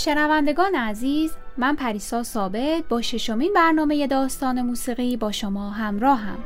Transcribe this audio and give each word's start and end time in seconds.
شنوندگان 0.00 0.74
عزیز 0.74 1.32
من 1.56 1.76
پریسا 1.76 2.22
ثابت 2.22 2.84
با 2.88 3.02
ششمین 3.02 3.52
برنامه 3.52 4.06
داستان 4.06 4.62
موسیقی 4.62 5.16
با 5.16 5.32
شما 5.32 5.70
همراهم. 5.70 6.38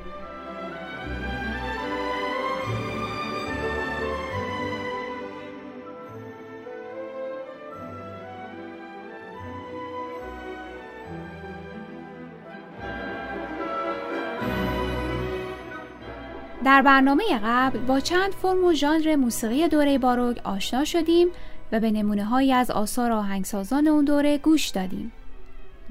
در 16.65 16.83
برنامه 16.83 17.25
قبل 17.45 17.79
با 17.79 18.01
چند 18.01 18.33
فرم 18.33 18.65
و 18.65 18.73
ژانر 18.73 19.17
موسیقی 19.17 19.69
دوره 19.69 19.99
باروک 19.99 20.41
آشنا 20.45 20.85
شدیم 20.85 21.29
و 21.73 21.81
به 21.81 21.91
نمونه 21.91 22.25
هایی 22.25 22.53
از 22.53 22.71
آثار 22.71 23.13
آهنگسازان 23.13 23.87
اون 23.87 24.05
دوره 24.05 24.39
گوش 24.39 24.69
دادیم. 24.69 25.13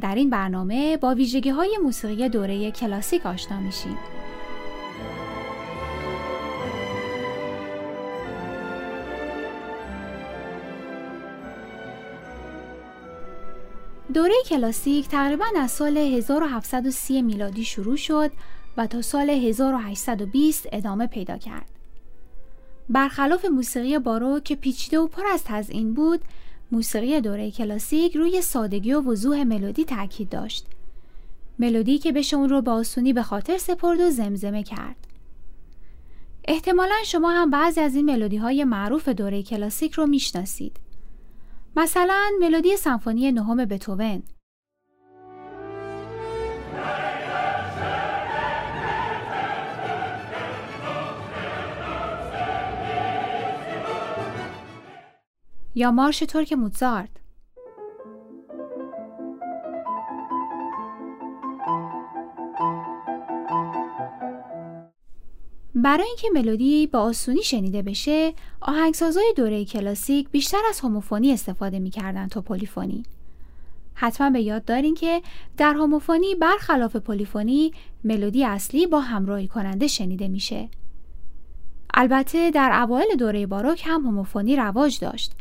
در 0.01 0.15
این 0.15 0.29
برنامه 0.29 0.97
با 0.97 1.13
ویژگی 1.13 1.49
های 1.49 1.77
موسیقی 1.83 2.29
دوره 2.29 2.71
کلاسیک 2.71 3.25
آشنا 3.25 3.59
میشیم. 3.59 3.97
دوره 14.13 14.33
کلاسیک 14.49 15.07
تقریبا 15.07 15.45
از 15.57 15.71
سال 15.71 15.97
1730 15.97 17.21
میلادی 17.21 17.65
شروع 17.65 17.95
شد 17.95 18.31
و 18.77 18.87
تا 18.87 19.01
سال 19.01 19.29
1820 19.29 20.67
ادامه 20.71 21.07
پیدا 21.07 21.37
کرد. 21.37 21.82
برخلاف 22.89 23.45
موسیقی 23.45 23.99
باروک 23.99 24.43
که 24.43 24.55
پیچیده 24.55 24.99
و 24.99 25.07
پر 25.07 25.25
از 25.33 25.43
تزئین 25.45 25.93
بود، 25.93 26.21
موسیقی 26.71 27.21
دوره 27.21 27.51
کلاسیک 27.51 28.15
روی 28.15 28.41
سادگی 28.41 28.93
و 28.93 29.01
وضوح 29.01 29.43
ملودی 29.43 29.85
تاکید 29.85 30.29
داشت. 30.29 30.65
ملودی 31.59 31.97
که 31.97 32.11
بشه 32.11 32.37
اون 32.37 32.49
رو 32.49 32.61
با 32.61 32.73
آسونی 32.73 33.13
به 33.13 33.23
خاطر 33.23 33.57
سپرد 33.57 33.99
و 33.99 34.09
زمزمه 34.09 34.63
کرد. 34.63 34.95
احتمالا 36.47 36.95
شما 37.05 37.31
هم 37.31 37.49
بعضی 37.49 37.81
از 37.81 37.95
این 37.95 38.05
ملودی 38.05 38.37
های 38.37 38.63
معروف 38.63 39.09
دوره 39.09 39.43
کلاسیک 39.43 39.93
رو 39.93 40.07
می‌شناسید. 40.07 40.77
مثلا 41.75 42.31
ملودی 42.39 42.77
سمفونی 42.77 43.31
نهم 43.31 43.65
بتوون 43.65 44.23
یا 55.75 55.91
مارش 55.91 56.19
ترک 56.19 56.53
موزارت. 56.53 57.09
برای 65.75 66.07
اینکه 66.07 66.27
ملودی 66.33 66.87
با 66.87 66.99
آسونی 66.99 67.43
شنیده 67.43 67.81
بشه 67.81 68.33
آهنگسازای 68.61 69.33
دوره 69.37 69.65
کلاسیک 69.65 70.29
بیشتر 70.29 70.61
از 70.69 70.79
هوموفونی 70.79 71.33
استفاده 71.33 71.79
می‌کردن 71.79 72.27
تا 72.27 72.41
پلیفونی 72.41 73.03
حتما 73.93 74.29
به 74.29 74.41
یاد 74.41 74.65
دارین 74.65 74.95
که 74.95 75.21
در 75.57 75.73
هوموفونی 75.73 76.35
برخلاف 76.35 76.95
پلیفونی 76.95 77.73
ملودی 78.03 78.45
اصلی 78.45 78.87
با 78.87 78.99
همراهی 78.99 79.47
کننده 79.47 79.87
شنیده 79.87 80.27
میشه. 80.27 80.69
البته 81.93 82.51
در 82.51 82.81
اوایل 82.81 83.15
دوره 83.15 83.47
باروک 83.47 83.83
هم 83.85 84.01
هوموفونی 84.01 84.55
رواج 84.55 84.99
داشت. 84.99 85.33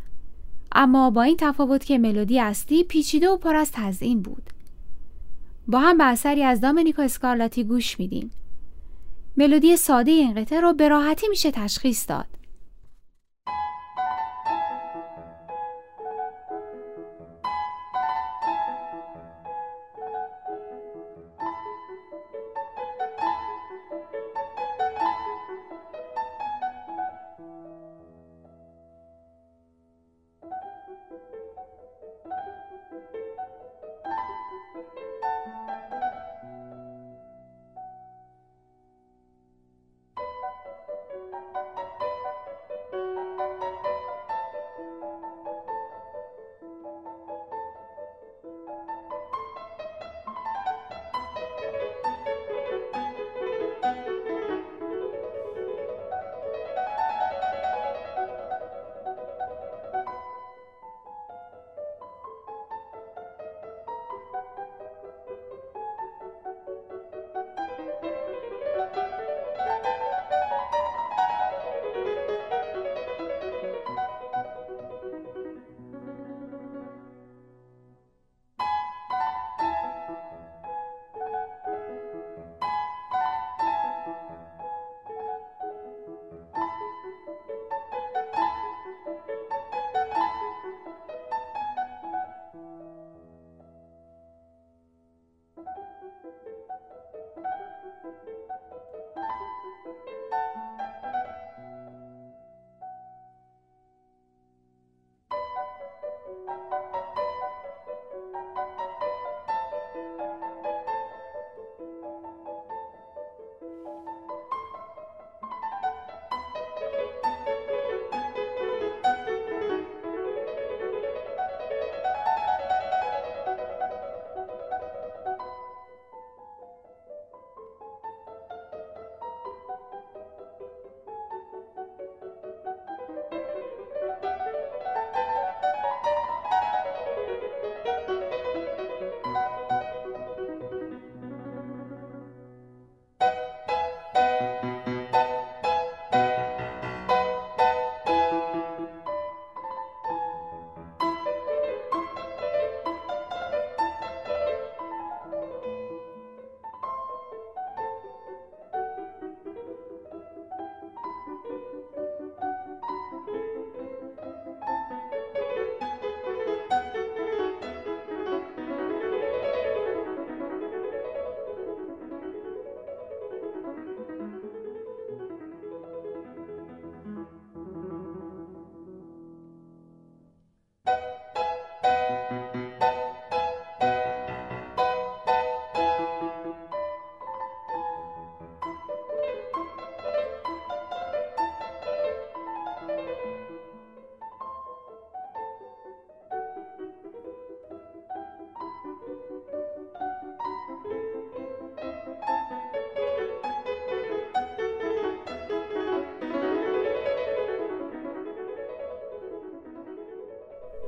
اما 0.75 1.11
با 1.11 1.23
این 1.23 1.37
تفاوت 1.37 1.85
که 1.85 1.99
ملودی 1.99 2.41
اصلی 2.41 2.85
پیچیده 2.85 3.29
و 3.29 3.37
پر 3.37 3.57
از 3.57 3.71
تزئین 3.73 4.23
بود. 4.23 4.43
با 5.69 5.79
هم 5.79 5.99
به 5.99 6.05
اثری 6.05 6.43
از 6.43 6.61
دامنیکو 6.61 7.03
اسکارلاتی 7.03 7.65
گوش 7.65 8.01
میدیم. 8.01 8.31
ملودی 9.37 9.77
ساده 9.77 10.11
این 10.11 10.35
قطعه 10.35 10.61
رو 10.61 10.73
به 10.73 10.89
راحتی 10.89 11.29
میشه 11.29 11.51
تشخیص 11.51 12.09
داد. 12.09 12.32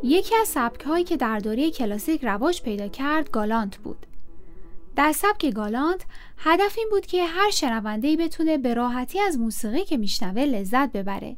یکی 0.06 0.34
از 0.36 0.48
سبک 0.48 0.80
هایی 0.80 1.04
که 1.04 1.16
در 1.16 1.38
دوره 1.38 1.70
کلاسیک 1.70 2.24
رواج 2.24 2.62
پیدا 2.62 2.88
کرد 2.88 3.30
گالانت 3.30 3.76
بود. 3.76 4.06
در 4.96 5.12
سبک 5.12 5.50
گالانت 5.50 6.04
هدف 6.38 6.78
این 6.78 6.88
بود 6.90 7.06
که 7.06 7.24
هر 7.24 7.50
شنونده 7.50 8.16
بتونه 8.16 8.58
به 8.58 8.74
راحتی 8.74 9.20
از 9.20 9.38
موسیقی 9.38 9.84
که 9.84 9.96
میشنوه 9.96 10.42
لذت 10.42 10.92
ببره. 10.92 11.36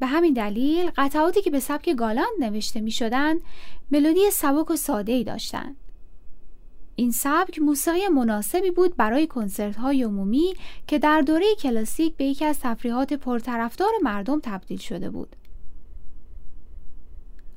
به 0.00 0.06
همین 0.06 0.32
دلیل 0.32 0.90
قطعاتی 0.96 1.42
که 1.42 1.50
به 1.50 1.60
سبک 1.60 1.94
گالانت 1.94 2.32
نوشته 2.40 2.80
می 2.80 2.90
شدن 2.90 3.36
ملودی 3.90 4.30
سبک 4.30 4.70
و 4.70 4.76
ساده 4.76 5.12
ای 5.12 5.24
داشتند. 5.24 5.76
این 6.96 7.10
سبک 7.10 7.58
موسیقی 7.58 8.08
مناسبی 8.08 8.70
بود 8.70 8.96
برای 8.96 9.26
کنسرت 9.26 9.76
های 9.76 10.02
عمومی 10.02 10.54
که 10.86 10.98
در 10.98 11.20
دوره 11.20 11.54
کلاسیک 11.54 12.16
به 12.16 12.24
یکی 12.24 12.44
از 12.44 12.60
تفریحات 12.60 13.12
پرطرفدار 13.12 13.92
مردم 14.02 14.40
تبدیل 14.40 14.78
شده 14.78 15.10
بود. 15.10 15.36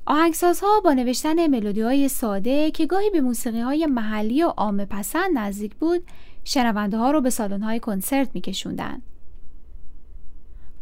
آهنگسازها 0.06 0.80
با 0.80 0.92
نوشتن 0.92 1.46
ملودی 1.46 1.80
های 1.80 2.08
ساده 2.08 2.70
که 2.70 2.86
گاهی 2.86 3.10
به 3.10 3.20
موسیقی 3.20 3.60
های 3.60 3.86
محلی 3.86 4.44
و 4.44 4.48
عام 4.48 4.84
پسند 4.84 5.38
نزدیک 5.38 5.74
بود 5.74 6.02
شنونده 6.44 6.96
ها 6.96 7.10
رو 7.10 7.20
به 7.20 7.30
سالن 7.30 7.62
های 7.62 7.80
کنسرت 7.80 8.28
می 8.34 8.40
کشوندن. 8.40 9.02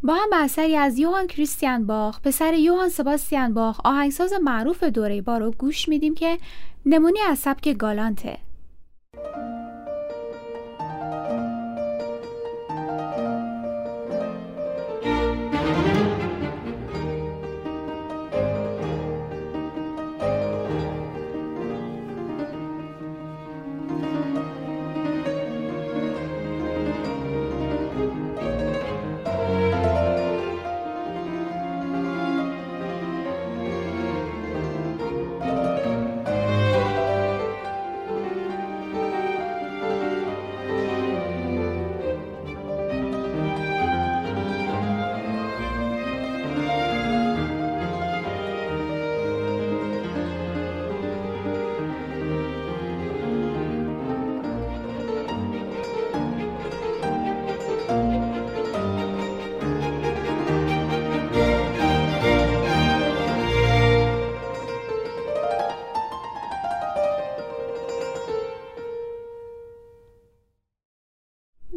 با 0.03 0.15
هم 0.15 0.31
به 0.31 0.37
اثری 0.37 0.77
از 0.77 0.99
یوهان 0.99 1.27
کریستیان 1.27 1.87
باخ 1.87 2.21
پسر 2.21 2.55
یوهان 2.55 2.89
سباستیان 2.89 3.55
باخ 3.55 3.81
آهنگساز 3.85 4.33
معروف 4.43 4.85
دوره 4.85 5.21
با 5.21 5.39
رو 5.39 5.51
گوش 5.51 5.89
میدیم 5.89 6.15
که 6.15 6.39
نمونی 6.87 7.21
از 7.21 7.39
سبک 7.39 7.69
گالانته 7.69 8.39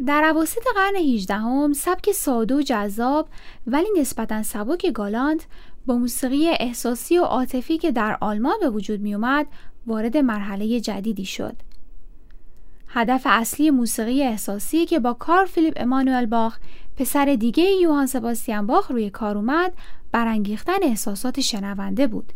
در 0.08 0.24
عواسط 0.24 0.62
قرن 0.74 0.96
18 0.96 1.34
هم 1.34 1.72
سبک 1.72 2.12
ساده 2.12 2.54
و 2.54 2.62
جذاب 2.62 3.28
ولی 3.66 3.86
نسبتا 4.00 4.42
سبک 4.42 4.92
گالانت 4.92 5.46
با 5.86 5.96
موسیقی 5.96 6.48
احساسی 6.48 7.18
و 7.18 7.22
عاطفی 7.22 7.78
که 7.78 7.92
در 7.92 8.18
آلمان 8.20 8.54
به 8.60 8.70
وجود 8.70 9.00
می 9.00 9.14
اومد 9.14 9.46
وارد 9.86 10.16
مرحله 10.16 10.80
جدیدی 10.80 11.24
شد. 11.24 11.56
هدف 12.88 13.22
اصلی 13.24 13.70
موسیقی 13.70 14.22
احساسی 14.22 14.86
که 14.86 14.98
با 14.98 15.12
کار 15.12 15.44
فیلیپ 15.44 15.74
امانوئل 15.76 16.26
باخ 16.26 16.58
پسر 16.96 17.36
دیگه 17.40 17.64
یوهان 17.64 18.06
سباستیان 18.06 18.66
باخ 18.66 18.90
روی 18.90 19.10
کار 19.10 19.36
اومد 19.36 19.72
برانگیختن 20.12 20.82
احساسات 20.82 21.40
شنونده 21.40 22.06
بود. 22.06 22.32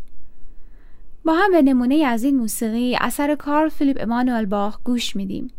با 1.25 1.33
هم 1.33 1.51
به 1.51 1.61
نمونه 1.61 1.95
از 1.95 2.23
این 2.23 2.37
موسیقی 2.37 2.97
اثر 3.01 3.35
کار 3.35 3.69
فیلیپ 3.69 3.97
امانوئل 4.01 4.45
باخ 4.45 4.79
گوش 4.83 5.15
میدیم. 5.15 5.51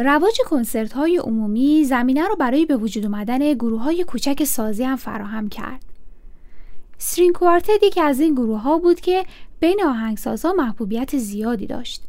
رواج 0.00 0.40
کنسرت 0.46 0.92
های 0.92 1.16
عمومی 1.16 1.84
زمینه 1.84 2.28
رو 2.28 2.36
برای 2.36 2.66
به 2.66 2.76
وجود 2.76 3.06
آمدن 3.06 3.52
گروه 3.52 3.82
های 3.82 4.04
کوچک 4.04 4.44
سازی 4.44 4.84
هم 4.84 4.96
فراهم 4.96 5.48
کرد. 5.48 5.84
سرین 6.98 7.32
کوارتت 7.32 7.82
یکی 7.82 8.00
از 8.00 8.20
این 8.20 8.34
گروه 8.34 8.60
ها 8.60 8.78
بود 8.78 9.00
که 9.00 9.24
بین 9.60 9.82
آهنگسازها 9.84 10.52
محبوبیت 10.52 11.18
زیادی 11.18 11.66
داشت. 11.66 12.02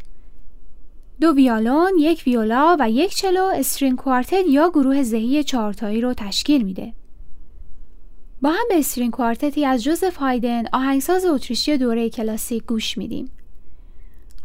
دو 1.22 1.34
ویالون، 1.34 1.92
یک 2.00 2.24
ویولا 2.26 2.78
و 2.80 2.90
یک 2.90 3.16
چلو 3.16 3.44
استرینگ 3.44 3.98
کوارتت 3.98 4.44
یا 4.48 4.70
گروه 4.70 5.04
زهی 5.04 5.44
چهارتایی 5.44 6.02
رو 6.02 6.14
تشکیل 6.14 6.62
میده. 6.62 6.94
با 8.42 8.50
هم 8.50 8.66
به 8.70 8.80
استرینگ 8.80 9.12
کوارتتی 9.12 9.66
از 9.66 9.84
جوزف 9.84 10.16
هایدن 10.16 10.64
آهنگساز 10.74 11.26
اتریشی 11.26 11.78
دوره 11.78 12.10
کلاسیک 12.10 12.66
گوش 12.66 12.98
میدیم. 12.98 13.32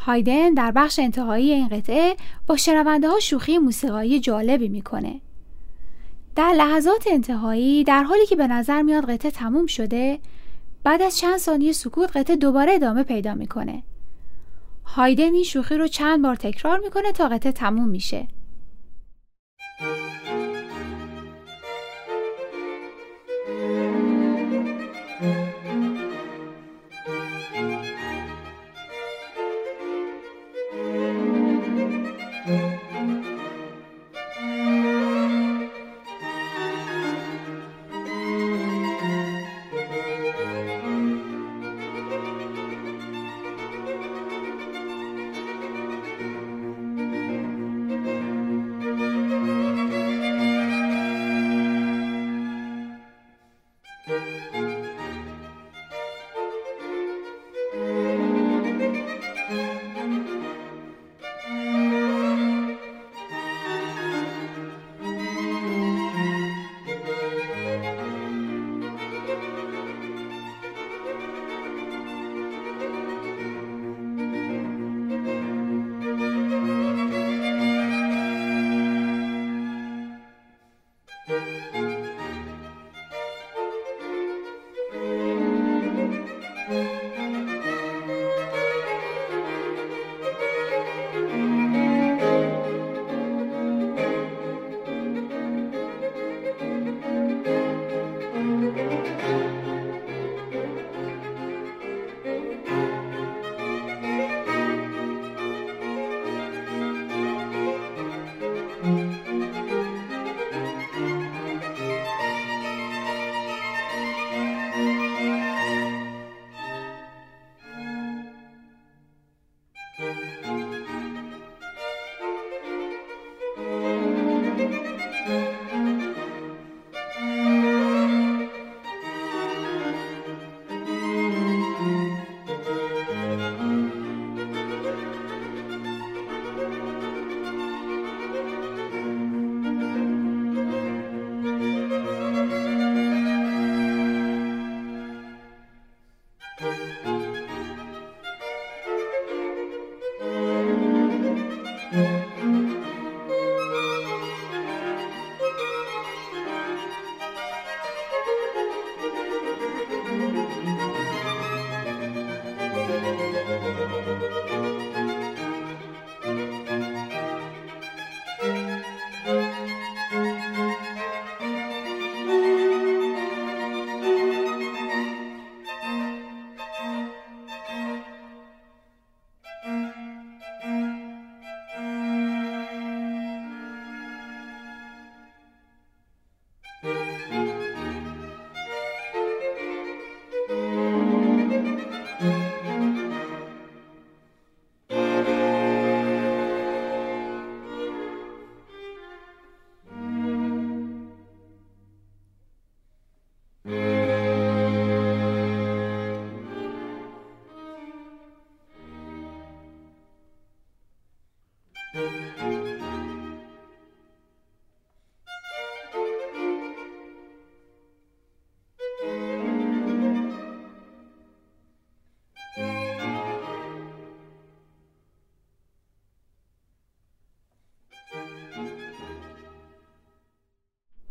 هایدن 0.07 0.55
در 0.55 0.71
بخش 0.71 0.99
انتهایی 0.99 1.53
این 1.53 1.69
قطعه 1.69 2.17
با 2.47 2.57
شنونده 2.57 3.09
ها 3.09 3.21
شوخی 3.21 3.59
موسیقایی 3.59 4.21
جالبی 4.21 4.69
می‌کنه. 4.69 5.21
در 6.37 6.53
لحظات 6.57 7.07
انتهایی 7.11 7.85
در 7.85 8.03
حالی 8.03 8.27
که 8.27 8.37
به 8.37 8.47
نظر 8.47 8.83
میاد 8.83 9.11
قطعه 9.11 9.31
تموم 9.31 9.67
شده 9.67 10.19
بعد 10.83 11.03
از 11.03 11.19
چند 11.19 11.37
ثانیه 11.37 11.73
سکوت 11.73 12.17
قطعه 12.17 12.37
دوباره 12.37 12.73
ادامه 12.73 13.03
پیدا 13.03 13.35
می‌کنه 13.35 13.83
هایدن 14.85 15.35
این 15.35 15.45
شوخی 15.45 15.77
رو 15.77 15.89
چند 15.89 16.23
بار 16.23 16.37
تکرار 16.37 16.79
می‌کنه 16.79 17.13
تا 17.13 17.29
قطعه 17.29 17.53
تموم 17.53 17.89
میشه 17.89 18.29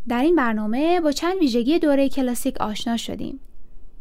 در 0.07 0.21
این 0.21 0.35
برنامه 0.35 1.01
با 1.01 1.12
چند 1.12 1.38
ویژگی 1.38 1.79
دوره 1.79 2.09
کلاسیک 2.09 2.62
آشنا 2.62 2.97
شدیم. 2.97 3.39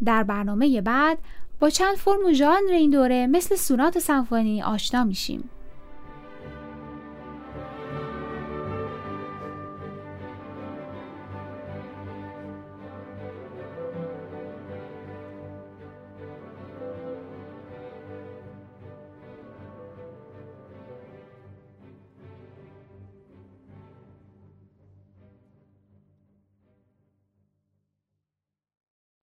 در 0.05 0.23
برنامه 0.23 0.81
بعد 0.81 1.19
با 1.61 1.71
چند 1.71 1.97
فرم 1.97 2.27
و 2.27 2.33
ژانر 2.33 2.73
این 2.73 2.91
دوره 2.91 3.27
مثل 3.27 3.57
سونات 3.57 3.99
سمفونی 3.99 4.63
آشنا 4.63 5.05
میشیم. 5.05 5.51